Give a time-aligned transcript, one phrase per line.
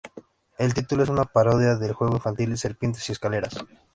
[0.57, 3.53] El título es una parodia del juego infantil Serpientes y escaleras.